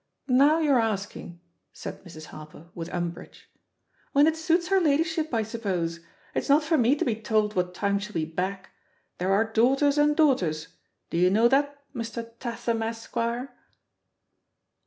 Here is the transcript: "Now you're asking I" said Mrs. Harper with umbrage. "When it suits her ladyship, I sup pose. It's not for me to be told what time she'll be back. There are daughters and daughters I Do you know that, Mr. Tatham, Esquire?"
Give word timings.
"Now 0.27 0.57
you're 0.59 0.79
asking 0.79 1.39
I" 1.43 1.45
said 1.73 2.03
Mrs. 2.03 2.25
Harper 2.33 2.71
with 2.73 2.91
umbrage. 2.91 3.47
"When 4.13 4.25
it 4.25 4.35
suits 4.35 4.69
her 4.69 4.81
ladyship, 4.81 5.31
I 5.31 5.43
sup 5.43 5.61
pose. 5.61 5.99
It's 6.33 6.49
not 6.49 6.63
for 6.63 6.75
me 6.75 6.95
to 6.95 7.05
be 7.05 7.13
told 7.15 7.53
what 7.55 7.75
time 7.75 7.99
she'll 7.99 8.15
be 8.15 8.25
back. 8.25 8.71
There 9.19 9.31
are 9.31 9.53
daughters 9.53 9.99
and 9.99 10.15
daughters 10.15 10.69
I 10.69 10.77
Do 11.11 11.17
you 11.19 11.29
know 11.29 11.47
that, 11.49 11.83
Mr. 11.93 12.31
Tatham, 12.39 12.81
Esquire?" 12.81 13.55